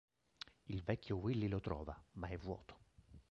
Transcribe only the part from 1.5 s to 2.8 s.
trova, ma è vuoto.